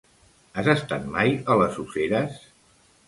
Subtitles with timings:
[0.61, 2.41] Has estat mai a les Useres?